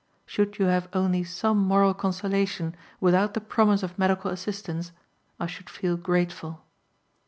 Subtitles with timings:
[0.25, 4.93] Should you have only some moral consolation without the promise of medical assistance
[5.39, 6.63] I should feel grateful."